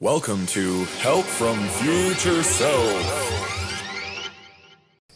[0.00, 4.30] Welcome to Help from Future Self.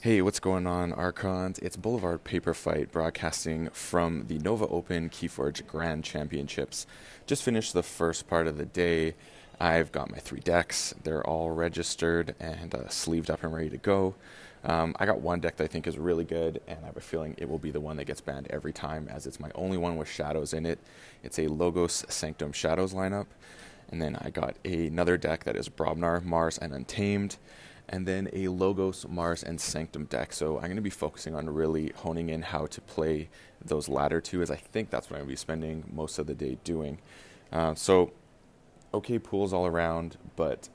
[0.00, 1.60] Hey, what's going on, Archons?
[1.60, 6.88] It's Boulevard Paper Fight broadcasting from the Nova Open Keyforge Grand Championships.
[7.26, 9.14] Just finished the first part of the day.
[9.60, 10.93] I've got my three decks.
[11.05, 14.17] They're all registered and uh, sleeved up and ready to go.
[14.64, 17.01] Um, I got one deck that I think is really good, and I have a
[17.01, 19.77] feeling it will be the one that gets banned every time, as it's my only
[19.77, 20.80] one with shadows in it.
[21.23, 23.27] It's a Logos Sanctum Shadows lineup.
[23.93, 27.36] And then I got another deck that is Brobnar, Mars, and Untamed.
[27.89, 30.32] And then a Logos, Mars, and Sanctum deck.
[30.32, 33.28] So I'm going to be focusing on really honing in how to play
[33.62, 36.27] those latter two, as I think that's what I'm going to be spending most of
[36.27, 36.98] the day doing.
[37.53, 38.12] Uh, so,
[38.94, 40.69] okay pools all around, but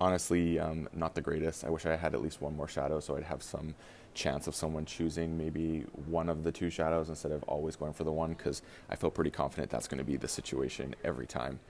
[0.00, 1.64] honestly, um, not the greatest.
[1.64, 3.74] I wish I had at least one more shadow so I'd have some
[4.14, 8.04] chance of someone choosing maybe one of the two shadows instead of always going for
[8.04, 11.60] the one because I feel pretty confident that's going to be the situation every time.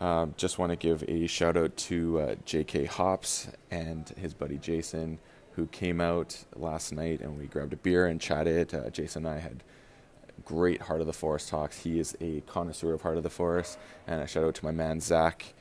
[0.00, 2.84] Um, just want to give a shout out to uh, J.K.
[2.84, 5.18] Hops and his buddy Jason,
[5.52, 8.74] who came out last night and we grabbed a beer and chatted.
[8.74, 9.64] Uh, Jason and I had
[10.44, 11.80] great Heart of the Forest talks.
[11.80, 13.78] He is a connoisseur of Heart of the Forest.
[14.06, 15.54] And a shout out to my man Zach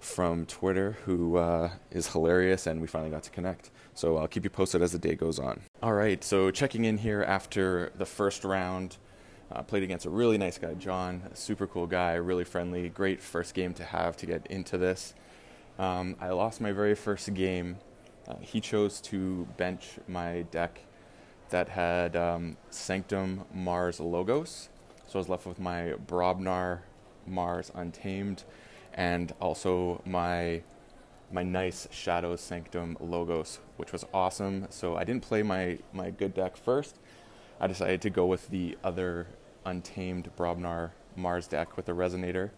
[0.00, 3.70] from Twitter, who uh, is hilarious, and we finally got to connect.
[3.94, 5.60] So I'll keep you posted as the day goes on.
[5.82, 8.96] All right, so checking in here after the first round.
[9.50, 13.54] Uh, played against a really nice guy, John, super cool guy, really friendly, great first
[13.54, 15.14] game to have to get into this.
[15.78, 17.78] Um, I lost my very first game.
[18.26, 20.80] Uh, he chose to bench my deck
[21.48, 24.68] that had um, Sanctum Mars Logos.
[25.06, 26.80] So I was left with my Brobnar
[27.26, 28.44] Mars Untamed
[28.92, 30.62] and also my
[31.30, 34.66] my nice Shadow Sanctum Logos, which was awesome.
[34.70, 36.98] So I didn't play my, my good deck first.
[37.60, 39.26] I decided to go with the other
[39.64, 42.50] untamed Brobnar Mars deck with a resonator.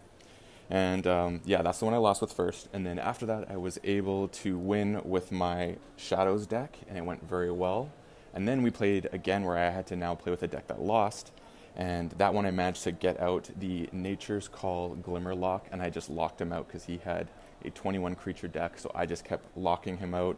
[0.69, 2.69] And um, yeah, that's the one I lost with first.
[2.71, 7.03] And then after that, I was able to win with my Shadows deck, and it
[7.03, 7.91] went very well.
[8.33, 10.81] And then we played again where I had to now play with a deck that
[10.81, 11.31] lost.
[11.75, 16.09] And that one I managed to get out the Nature's Call Glimmerlock, and I just
[16.09, 17.27] locked him out because he had
[17.65, 18.77] a 21 creature deck.
[18.77, 20.37] So I just kept locking him out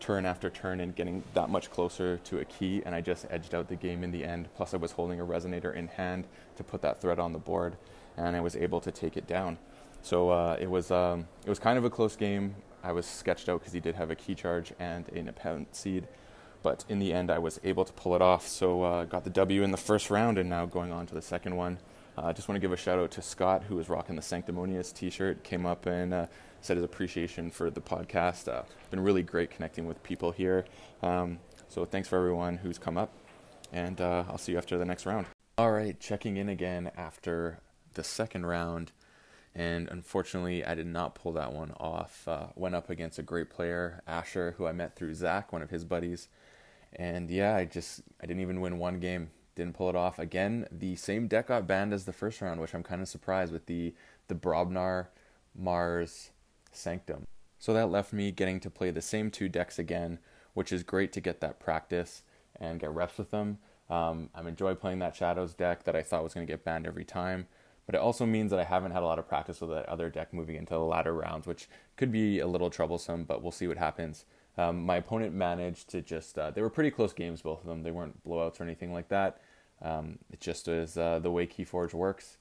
[0.00, 3.54] turn after turn and getting that much closer to a key, and I just edged
[3.54, 4.48] out the game in the end.
[4.56, 6.26] Plus, I was holding a resonator in hand
[6.56, 7.76] to put that threat on the board,
[8.16, 9.58] and I was able to take it down.
[10.02, 12.54] So uh, it was um, it was kind of a close game.
[12.82, 16.06] I was sketched out because he did have a key charge and an appellant seed,
[16.62, 18.46] but in the end, I was able to pull it off.
[18.46, 21.22] So uh, got the W in the first round, and now going on to the
[21.22, 21.78] second one.
[22.18, 24.16] Uh, I uh, just want to give a shout out to Scott, who was rocking
[24.16, 25.44] the Sanctimonious T-shirt.
[25.44, 26.26] Came up and uh,
[26.60, 28.48] said his appreciation for the podcast.
[28.48, 30.64] Uh, been really great connecting with people here.
[31.00, 33.12] Um, so thanks for everyone who's come up,
[33.72, 35.26] and uh, I'll see you after the next round.
[35.56, 37.60] All right, checking in again after
[37.94, 38.90] the second round,
[39.54, 42.26] and unfortunately, I did not pull that one off.
[42.26, 45.70] Uh, went up against a great player, Asher, who I met through Zach, one of
[45.70, 46.26] his buddies,
[46.94, 49.30] and yeah, I just I didn't even win one game.
[49.58, 50.68] Didn't pull it off again.
[50.70, 53.66] The same deck got banned as the first round, which I'm kind of surprised with
[53.66, 53.92] the
[54.28, 55.08] the Brobnar
[55.52, 56.30] Mars
[56.70, 57.26] Sanctum.
[57.58, 60.20] So that left me getting to play the same two decks again,
[60.54, 62.22] which is great to get that practice
[62.54, 63.58] and get reps with them.
[63.90, 66.86] Um, I'm enjoy playing that Shadows deck that I thought was going to get banned
[66.86, 67.48] every time,
[67.84, 70.08] but it also means that I haven't had a lot of practice with that other
[70.08, 73.66] deck moving into the latter rounds, which could be a little troublesome, but we'll see
[73.66, 74.24] what happens.
[74.58, 77.84] Um, my opponent managed to just, uh, they were pretty close games, both of them.
[77.84, 79.40] They weren't blowouts or anything like that.
[79.80, 82.38] Um, it just is uh, the way Keyforge works.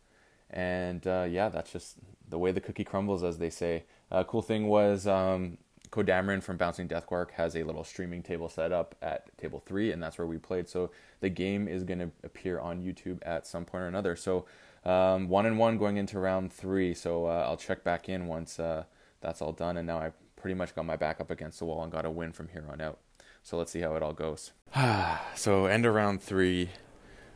[0.49, 1.97] And uh, yeah, that's just
[2.27, 3.83] the way the cookie crumbles, as they say.
[4.11, 5.59] Uh, cool thing was um,
[5.91, 10.01] Kodamarin from Bouncing Deathquark has a little streaming table set up at table three, and
[10.01, 10.67] that's where we played.
[10.67, 10.89] So
[11.19, 14.15] the game is going to appear on YouTube at some point or another.
[14.15, 14.45] So
[14.85, 16.93] um, one and one going into round three.
[16.93, 18.85] So uh, I'll check back in once uh,
[19.21, 19.77] that's all done.
[19.77, 22.09] And now I pretty much got my back up against the wall and got a
[22.09, 22.99] win from here on out.
[23.43, 24.53] So let's see how it all goes.
[25.35, 26.69] so end of round three.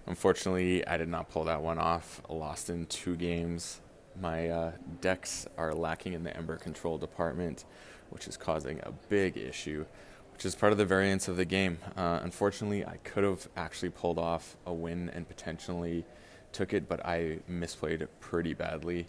[0.07, 2.22] Unfortunately, I did not pull that one off.
[2.29, 3.81] Lost in two games
[4.19, 7.65] my uh, decks are lacking in the Ember control department,
[8.09, 9.86] which is causing a big issue,
[10.33, 11.77] which is part of the variance of the game.
[11.95, 16.06] Uh, unfortunately, I could have actually pulled off a win and potentially
[16.51, 19.07] took it, but I misplayed it pretty badly.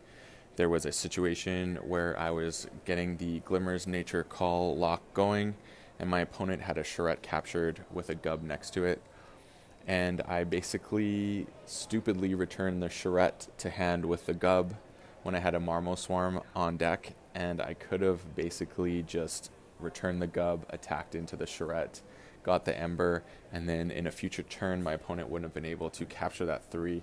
[0.57, 5.55] There was a situation where I was getting the Glimmer's Nature Call lock going,
[5.99, 9.03] and my opponent had a Charette captured with a gub next to it
[9.87, 14.75] and I basically stupidly returned the Charette to hand with the gub
[15.23, 20.27] when I had a Marmoswarm on deck, and I could have basically just returned the
[20.27, 22.03] gub, attacked into the Charette,
[22.43, 23.23] got the ember,
[23.53, 26.71] and then in a future turn, my opponent wouldn't have been able to capture that
[26.71, 27.03] three.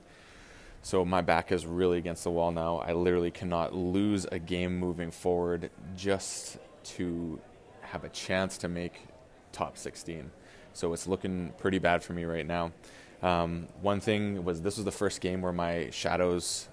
[0.81, 2.77] So my back is really against the wall now.
[2.77, 7.39] I literally cannot lose a game moving forward just to
[7.81, 9.07] have a chance to make
[9.51, 10.31] top 16.
[10.73, 12.71] So it's looking pretty bad for me right now.
[13.21, 16.69] Um, one thing was this was the first game where my shadows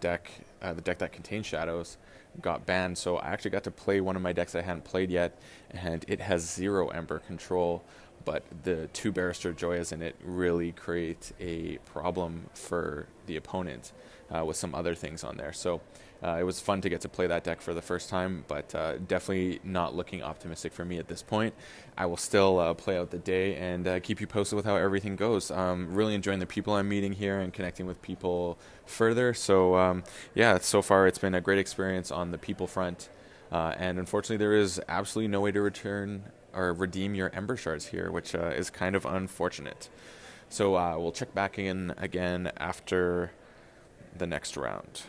[0.00, 1.96] deck, uh, the deck that contains shadows,
[2.42, 2.98] got banned.
[2.98, 5.38] So I actually got to play one of my decks I hadn't played yet,
[5.70, 7.82] and it has zero Ember control.
[8.24, 13.92] But the two Barrister Joyas in it really create a problem for the opponent
[14.34, 15.52] uh, with some other things on there.
[15.52, 15.80] So
[16.22, 18.74] uh, it was fun to get to play that deck for the first time, but
[18.74, 21.54] uh, definitely not looking optimistic for me at this point.
[21.96, 24.76] I will still uh, play out the day and uh, keep you posted with how
[24.76, 25.50] everything goes.
[25.50, 29.32] Um, really enjoying the people I'm meeting here and connecting with people further.
[29.32, 33.08] So, um, yeah, so far it's been a great experience on the people front.
[33.50, 37.86] Uh, and unfortunately, there is absolutely no way to return or redeem your Ember Shards
[37.86, 39.88] here, which uh, is kind of unfortunate.
[40.48, 43.30] So, we'll check back in again after
[44.16, 45.02] the next round.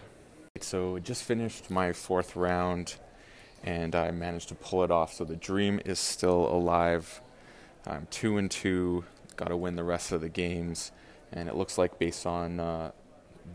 [0.59, 2.95] So just finished my fourth round
[3.63, 5.13] and I managed to pull it off.
[5.13, 7.21] So the dream is still alive.
[7.85, 9.05] I'm two and two,
[9.35, 10.91] got to win the rest of the games.
[11.31, 12.91] And it looks like based on uh,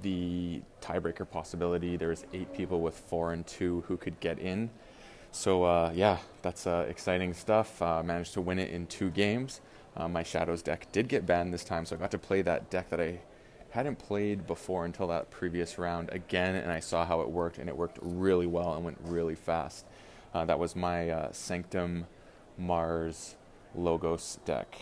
[0.02, 4.70] the tiebreaker possibility, there's eight people with four and two who could get in.
[5.36, 7.82] So uh, yeah, that's uh, exciting stuff.
[7.82, 9.60] Uh, managed to win it in two games.
[9.94, 12.70] Uh, my Shadows deck did get banned this time, so I got to play that
[12.70, 13.20] deck that I
[13.70, 17.68] hadn't played before until that previous round again, and I saw how it worked, and
[17.68, 19.84] it worked really well and went really fast.
[20.32, 22.06] Uh, that was my uh, Sanctum
[22.56, 23.36] Mars
[23.74, 24.74] Logos deck.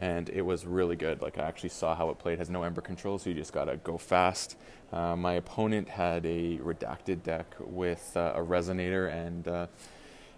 [0.00, 1.20] And it was really good.
[1.20, 2.34] Like, I actually saw how it played.
[2.34, 4.56] It has no Ember control, so you just gotta go fast.
[4.92, 9.66] Uh, my opponent had a redacted deck with uh, a Resonator and uh,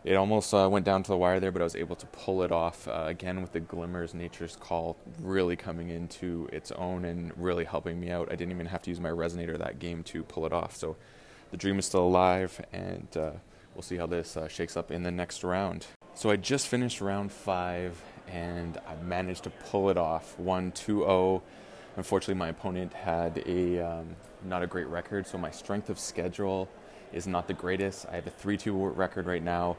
[0.04, 2.42] it almost uh, went down to the wire there, but I was able to pull
[2.42, 7.32] it off uh, again with the Glimmers Nature's Call really coming into its own and
[7.36, 8.28] really helping me out.
[8.30, 10.74] I didn't even have to use my resonator that game to pull it off.
[10.74, 10.96] So
[11.52, 13.30] the dream is still alive, and uh,
[13.74, 15.86] we'll see how this shakes up in the next round.
[16.14, 18.02] So I just finished round five,
[18.32, 21.42] and I managed to pull it off 1 2 0.
[21.96, 26.68] Unfortunately, my opponent had a um, not a great record, so my strength of schedule
[27.12, 28.06] is not the greatest.
[28.10, 29.76] I have a 3 2 record right now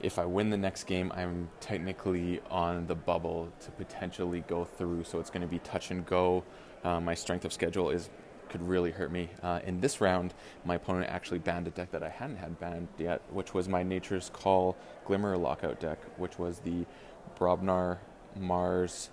[0.00, 5.04] if I win the next game, I'm technically on the bubble to potentially go through.
[5.04, 6.44] So it's going to be touch and go.
[6.84, 8.08] Uh, my strength of schedule is
[8.48, 9.28] could really hurt me.
[9.42, 10.32] Uh, in this round,
[10.64, 13.82] my opponent actually banned a deck that I hadn't had banned yet, which was my
[13.82, 14.74] Nature's Call
[15.04, 16.86] Glimmer Lockout deck, which was the
[17.38, 17.98] Brobnar,
[18.36, 19.10] Mars,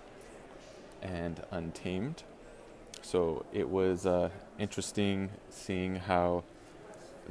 [1.02, 2.22] and Untamed.
[3.02, 6.42] So it was uh, interesting seeing how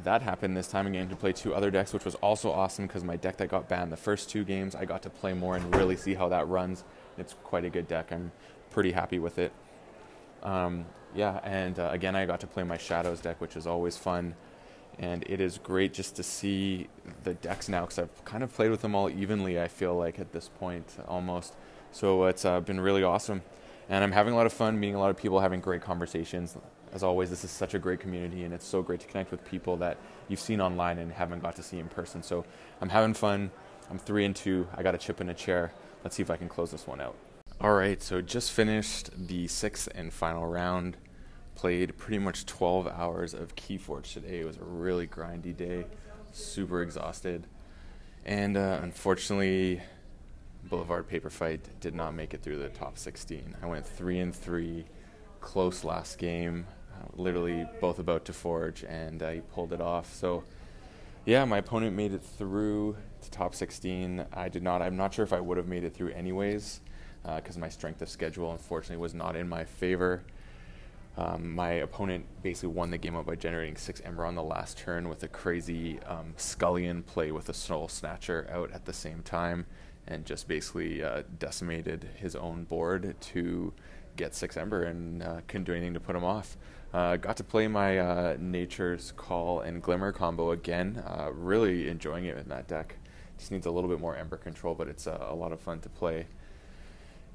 [0.04, 3.04] that happened this time again to play two other decks, which was also awesome because
[3.04, 5.76] my deck that got banned the first two games, I got to play more and
[5.76, 6.84] really see how that runs.
[7.18, 8.12] It's quite a good deck.
[8.12, 8.32] I'm
[8.72, 9.52] pretty happy with it.
[10.44, 13.98] Um, yeah, and uh, again, I got to play my Shadows deck, which is always
[13.98, 14.36] fun.
[14.98, 16.88] And it is great just to see
[17.24, 20.20] the decks now because I've kind of played with them all evenly, I feel like,
[20.20, 21.54] at this point almost.
[21.92, 23.42] So it's uh, been really awesome.
[23.90, 26.58] And I'm having a lot of fun meeting a lot of people, having great conversations
[26.96, 29.44] as always, this is such a great community, and it's so great to connect with
[29.44, 29.98] people that
[30.30, 32.24] you've seen online and haven't got to see in person.
[32.24, 32.46] So
[32.80, 33.52] I'm having fun.
[33.92, 34.66] I'm three and two.
[34.74, 35.74] I got a chip in a chair.
[36.06, 37.16] Let's see if I can close this one out.
[37.60, 40.96] All right, so just finished the sixth and final round.
[41.56, 44.42] Played pretty much 12 hours of Keyforge today.
[44.42, 45.86] It was a really grindy day.
[46.32, 47.48] Super exhausted,
[48.26, 49.82] and uh, unfortunately,
[50.66, 53.56] Boulevard Paper Fight did not make it through the top 16.
[53.64, 54.84] I went three and three,
[55.40, 56.66] close last game
[57.16, 60.14] literally both about to forge, and uh, he pulled it off.
[60.14, 60.44] So,
[61.26, 64.26] yeah, my opponent made it through to top 16.
[64.34, 64.82] I did not.
[64.82, 66.82] I'm not sure if I would have made it through anyways,
[67.24, 70.24] because uh, my strength of schedule unfortunately was not in my favor.
[71.18, 74.78] Um, my opponent basically won the game up by generating six Ember on the last
[74.78, 79.22] turn with a crazy um, Scullion play with a Soul Snatcher out at the same
[79.22, 79.66] time,
[80.08, 83.74] and just basically uh, decimated his own board to
[84.18, 86.58] get six Ember and uh, couldn't do anything to put him off.
[86.94, 91.04] Uh, got to play my uh, Nature's Call and Glimmer combo again.
[91.06, 92.98] Uh, really enjoying it in that deck.
[93.38, 95.90] Just needs a little bit more Ember control, but it's a lot of fun to
[95.90, 96.28] play.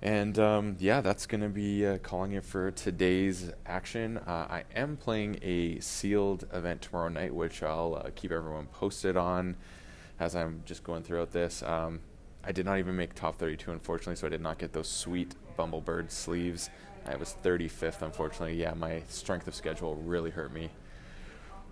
[0.03, 4.17] And um, yeah, that's going to be uh, calling it for today's action.
[4.19, 9.57] Uh, I am playing a sealed event tomorrow night, which I'll keep everyone posted on
[10.19, 11.63] as I'm just going throughout this.
[11.63, 12.01] Um,
[12.43, 15.35] I did not even make top 32, unfortunately, so I did not get those sweet
[15.57, 16.71] Bumblebird sleeves.
[17.05, 18.55] I was 35th, unfortunately.
[18.55, 20.71] Yeah, my strength of schedule really hurt me.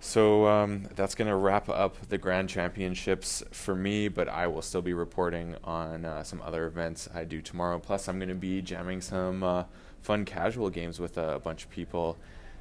[0.01, 4.61] So um, that's going to wrap up the Grand Championships for me, but I will
[4.61, 7.79] still be reporting on uh, some other events I do tomorrow.
[7.79, 9.63] Plus, I'm going to be jamming some uh,
[10.01, 12.17] fun casual games with a bunch of people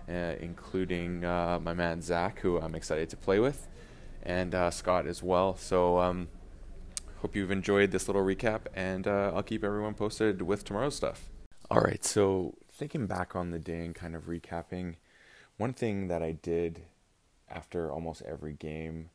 [0.09, 3.69] uh, including uh, my man Zach, who I'm excited to play with,
[4.23, 5.57] and uh, Scott as well.
[5.57, 6.29] So, um,
[7.21, 11.29] hope you've enjoyed this little recap, and uh, I'll keep everyone posted with tomorrow's stuff.
[11.71, 14.95] All right, so thinking back on the day and kind of recapping,
[15.59, 16.83] one thing that I did
[17.51, 19.11] after almost every game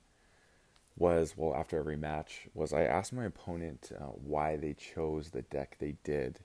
[0.95, 5.41] was well after every match was I asked my opponent uh, why they chose the
[5.41, 6.39] deck they did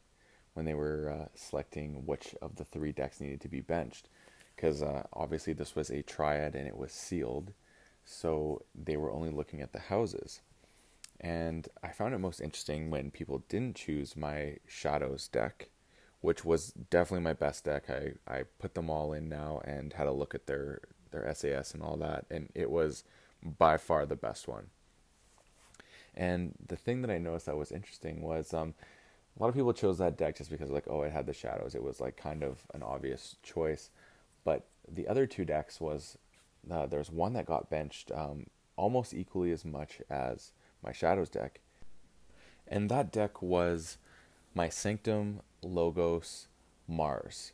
[0.55, 4.09] when they were uh, selecting which of the three decks needed to be benched.
[4.57, 7.53] Because uh, obviously this was a triad and it was sealed
[8.05, 10.41] so they were only looking at the houses.
[11.21, 15.69] And I found it most interesting when people didn't choose my shadows deck
[16.21, 17.85] which was definitely my best deck.
[17.89, 20.81] I, I put them all in now and had a look at their
[21.11, 23.05] their SAS and all that and it was
[23.43, 24.67] by far the best one.
[26.15, 28.75] And the thing that I noticed that was interesting was um,
[29.39, 31.75] a lot of people chose that deck just because like oh it had the shadows.
[31.75, 33.91] It was like kind of an obvious choice.
[34.45, 36.19] But the other two decks was
[36.71, 38.47] uh, there's one that got benched um,
[38.77, 41.61] almost equally as much as my shadows deck,
[42.67, 43.99] and that deck was
[44.55, 46.49] my Sanctum Logos
[46.87, 47.53] Mars,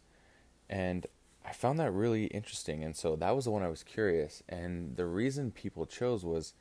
[0.69, 1.07] and
[1.45, 4.43] I found that really interesting, and so that was the one I was curious.
[4.49, 6.55] And the reason people chose was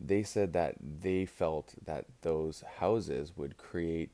[0.00, 4.10] they said that they felt that those houses would create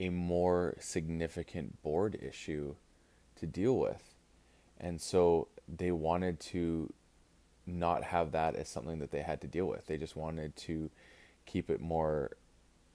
[0.00, 2.74] a more significant board issue
[3.36, 4.14] to deal with.
[4.78, 6.92] And so they wanted to
[7.66, 9.86] not have that as something that they had to deal with.
[9.86, 10.90] They just wanted to
[11.46, 12.36] keep it more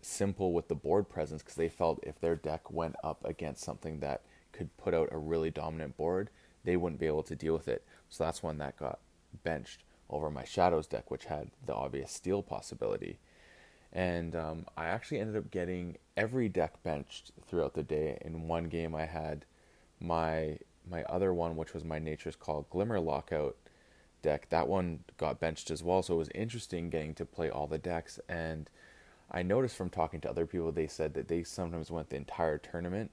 [0.02, 4.00] simple with the board presence because they felt if their deck went up against something
[4.00, 4.22] that
[4.60, 6.30] could put out a really dominant board,
[6.66, 7.86] they wouldn't be able to deal with it.
[8.10, 9.00] So that's one that got
[9.44, 13.20] benched over my Shadows deck, which had the obvious steal possibility.
[13.94, 18.18] And um, I actually ended up getting every deck benched throughout the day.
[18.22, 19.46] In one game, I had
[20.00, 23.56] my my other one, which was my Nature's Call Glimmer Lockout
[24.22, 24.50] deck.
[24.50, 26.04] That one got benched as well.
[26.04, 28.20] So it was interesting getting to play all the decks.
[28.28, 28.70] And
[29.32, 32.58] I noticed from talking to other people, they said that they sometimes went the entire
[32.58, 33.12] tournament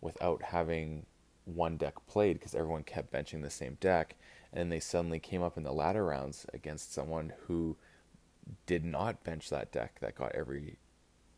[0.00, 1.06] without having
[1.44, 4.16] one deck played because everyone kept benching the same deck,
[4.52, 7.76] and they suddenly came up in the latter rounds against someone who
[8.66, 10.78] did not bench that deck that got every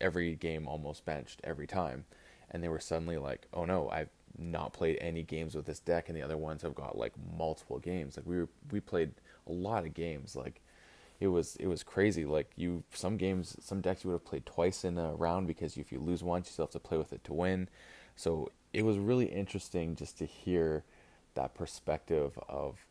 [0.01, 2.05] every game almost benched every time,
[2.49, 6.09] and they were suddenly like, "Oh no, I've not played any games with this deck,
[6.09, 8.17] and the other ones have got like multiple games.
[8.17, 9.11] Like we were, we played
[9.47, 10.35] a lot of games.
[10.35, 10.61] Like
[11.19, 12.25] it was it was crazy.
[12.25, 15.77] Like you some games, some decks you would have played twice in a round because
[15.77, 17.69] if you lose once, you still have to play with it to win.
[18.19, 20.83] So it was really interesting just to hear
[21.35, 22.85] that perspective of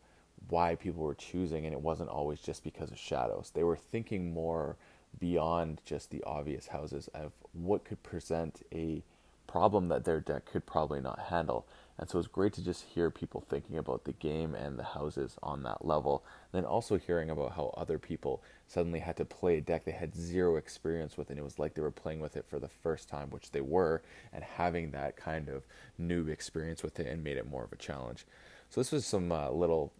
[0.47, 3.51] why people were choosing, and it wasn't always just because of shadows.
[3.53, 4.75] They were thinking more
[5.19, 9.03] beyond just the obvious houses of what could present a
[9.49, 11.65] problem that their deck could probably not handle.
[11.97, 15.37] And so it's great to just hear people thinking about the game and the houses
[15.43, 16.23] on that level.
[16.53, 19.91] And then also hearing about how other people suddenly had to play a deck they
[19.91, 22.69] had zero experience with, and it was like they were playing with it for the
[22.69, 24.01] first time, which they were,
[24.31, 25.63] and having that kind of
[25.99, 28.25] noob experience with it and made it more of a challenge.
[28.69, 29.91] So this was some uh, little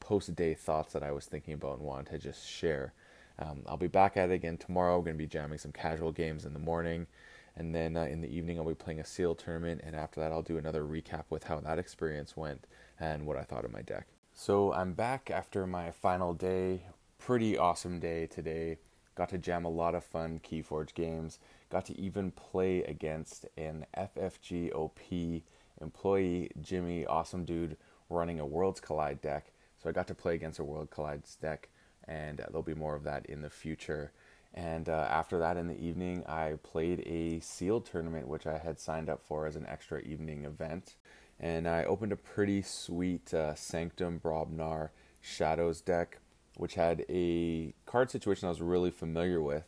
[0.00, 2.94] post-day thoughts that I was thinking about and wanted to just share.
[3.38, 5.02] Um, I'll be back at it again tomorrow.
[5.02, 7.08] Going to be jamming some casual games in the morning.
[7.56, 9.82] And then uh, in the evening, I'll be playing a seal tournament.
[9.84, 12.66] And after that, I'll do another recap with how that experience went
[12.98, 14.06] and what I thought of my deck.
[14.34, 16.84] So I'm back after my final day.
[17.18, 18.78] Pretty awesome day today.
[19.14, 21.38] Got to jam a lot of fun Keyforge games.
[21.70, 25.42] Got to even play against an FFGOP
[25.80, 27.76] employee, Jimmy, awesome dude,
[28.08, 29.52] running a Worlds Collide deck.
[29.82, 31.68] So I got to play against a World Collides deck,
[32.06, 34.12] and uh, there'll be more of that in the future.
[34.54, 38.78] And uh, after that, in the evening, I played a sealed tournament, which I had
[38.78, 40.96] signed up for as an extra evening event.
[41.40, 44.90] And I opened a pretty sweet uh, Sanctum Brobnar
[45.20, 46.18] Shadows deck,
[46.56, 49.64] which had a card situation I was really familiar with,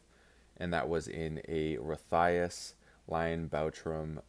[0.56, 2.74] and that was in a Rathias,
[3.08, 4.20] Lion Bautrem,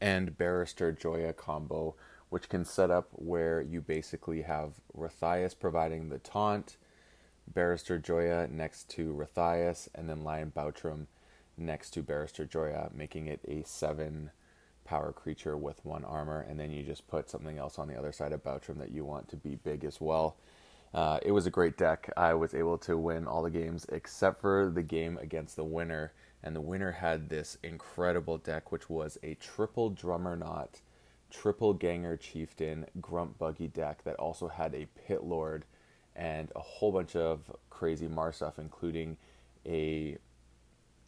[0.00, 1.94] and Barrister Joya combo,
[2.28, 6.76] which can set up where you basically have Rathias providing the taunt
[7.52, 11.06] Barrister Joya next to Rathias, and then Lion Bautrem
[11.56, 14.30] next to Barrister Joya, making it a seven
[14.84, 18.12] power creature with one armor, and then you just put something else on the other
[18.12, 20.36] side of Bautrem that you want to be big as well.
[20.94, 22.10] Uh, it was a great deck.
[22.16, 26.12] I was able to win all the games except for the game against the winner,
[26.42, 30.80] and the winner had this incredible deck, which was a triple Drummernaut,
[31.30, 35.64] triple Ganger Chieftain, grump Buggy deck that also had a Pit Lord
[36.16, 39.16] and a whole bunch of crazy Mars stuff, including
[39.66, 40.16] a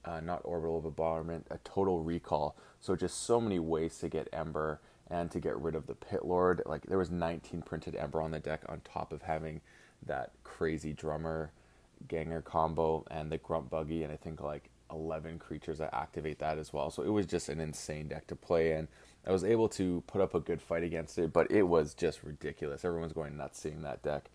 [0.05, 2.57] uh, not orbital bombardment, a total recall.
[2.81, 6.25] So just so many ways to get Ember and to get rid of the Pit
[6.25, 6.63] Lord.
[6.67, 9.61] Like there was 19 printed Ember on the deck on top of having
[10.07, 11.51] that crazy drummer
[12.07, 16.59] ganger combo and the grunt buggy and I think like 11 creatures that activate that
[16.59, 16.91] as well.
[16.91, 18.89] So it was just an insane deck to play and
[19.27, 22.23] I was able to put up a good fight against it, but it was just
[22.23, 22.85] ridiculous.
[22.85, 24.31] Everyone's going nuts seeing that deck.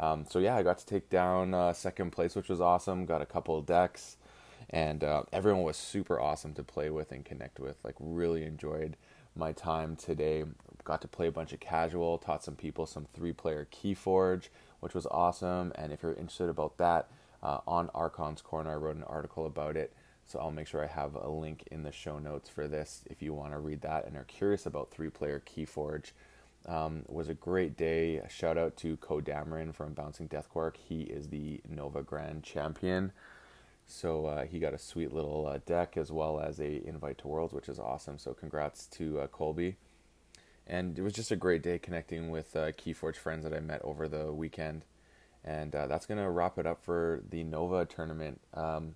[0.00, 3.06] Um, so yeah, I got to take down uh, second place, which was awesome.
[3.06, 4.16] Got a couple of decks,
[4.70, 7.76] and uh, everyone was super awesome to play with and connect with.
[7.84, 8.96] Like really enjoyed
[9.36, 10.44] my time today.
[10.84, 14.48] Got to play a bunch of casual, taught some people some three-player Keyforge,
[14.80, 15.72] which was awesome.
[15.76, 17.08] And if you're interested about that,
[17.42, 19.92] uh, on Archon's Corner, I wrote an article about it.
[20.26, 23.20] So I'll make sure I have a link in the show notes for this if
[23.20, 26.12] you want to read that and are curious about three-player Keyforge.
[26.66, 28.16] Um, was a great day.
[28.16, 30.76] A shout out to Co Dameron from Bouncing Deathquark.
[30.76, 33.12] He is the Nova Grand Champion.
[33.86, 37.28] So uh, he got a sweet little uh, deck as well as a invite to
[37.28, 38.18] Worlds, which is awesome.
[38.18, 39.76] So congrats to uh, Colby.
[40.66, 43.82] And it was just a great day connecting with uh, Keyforge friends that I met
[43.84, 44.86] over the weekend.
[45.44, 48.40] And uh, that's gonna wrap it up for the Nova tournament.
[48.54, 48.94] Um,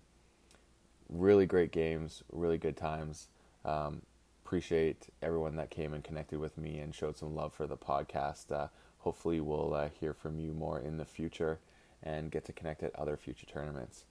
[1.11, 3.29] really great games, really good times.
[3.67, 4.03] Um,
[4.49, 8.51] appreciate everyone that came and connected with me and showed some love for the podcast.
[8.51, 8.69] Uh,
[9.01, 11.59] hopefully, we'll uh, hear from you more in the future
[12.03, 14.07] and get to connect at other future tournaments.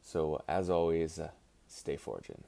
[0.00, 1.30] So, as always, uh,
[1.66, 2.44] stay forging.